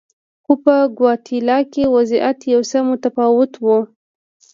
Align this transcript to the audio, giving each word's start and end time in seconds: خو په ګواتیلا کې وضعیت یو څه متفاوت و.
خو 0.43 0.53
په 0.63 0.75
ګواتیلا 0.97 1.59
کې 1.73 1.83
وضعیت 1.95 2.39
یو 2.53 2.61
څه 2.69 2.77
متفاوت 2.89 3.51
و. 3.63 3.65